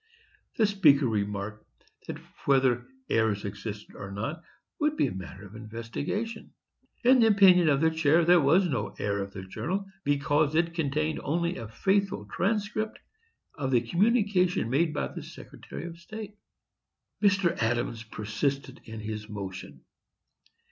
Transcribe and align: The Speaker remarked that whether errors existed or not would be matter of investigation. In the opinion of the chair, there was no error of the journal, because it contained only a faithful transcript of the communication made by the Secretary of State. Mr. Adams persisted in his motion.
The 0.55 0.65
Speaker 0.65 1.05
remarked 1.05 1.63
that 2.07 2.17
whether 2.47 2.87
errors 3.07 3.45
existed 3.45 3.95
or 3.95 4.09
not 4.09 4.41
would 4.79 4.97
be 4.97 5.11
matter 5.11 5.45
of 5.45 5.53
investigation. 5.55 6.55
In 7.03 7.19
the 7.19 7.27
opinion 7.27 7.69
of 7.69 7.81
the 7.81 7.91
chair, 7.91 8.25
there 8.25 8.41
was 8.41 8.67
no 8.67 8.95
error 8.97 9.21
of 9.21 9.31
the 9.31 9.43
journal, 9.43 9.85
because 10.03 10.55
it 10.55 10.73
contained 10.73 11.19
only 11.23 11.57
a 11.57 11.67
faithful 11.67 12.25
transcript 12.25 12.97
of 13.53 13.69
the 13.69 13.81
communication 13.81 14.71
made 14.71 14.91
by 14.91 15.07
the 15.09 15.21
Secretary 15.21 15.85
of 15.85 15.99
State. 15.99 16.35
Mr. 17.21 17.55
Adams 17.61 18.01
persisted 18.03 18.81
in 18.85 18.99
his 19.01 19.29
motion. 19.29 19.81